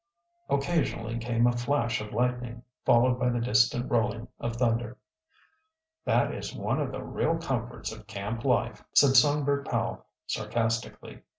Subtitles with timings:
[0.49, 4.97] Occasionally came a flash of lightning, followed by the distant rolling of thunder.
[6.05, 11.21] "This is one of the real comforts of camp life," said Songbird Powell sarcastically.